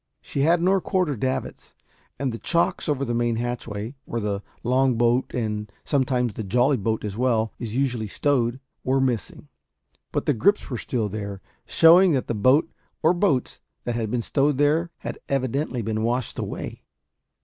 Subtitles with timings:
[0.19, 1.75] She had no quarter davits,
[2.17, 6.77] and the chocks over the main hatchway where the long boat, and sometimes the jolly
[6.77, 9.47] boat as well, is usually stowed were missing;
[10.11, 12.67] but the gripes were still there, showing that the boat
[13.03, 16.81] or boats that had been stowed there had evidently been washed away.